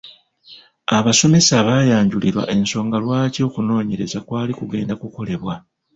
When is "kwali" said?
4.27-4.53